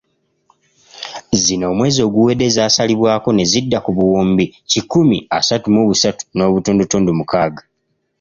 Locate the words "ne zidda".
3.33-3.77